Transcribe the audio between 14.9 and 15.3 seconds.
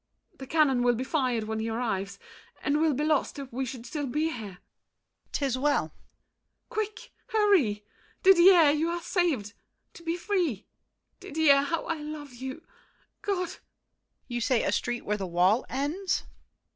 where the